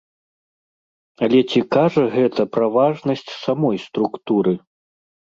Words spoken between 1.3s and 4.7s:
ці кажа гэта пра важнасць самой структуры?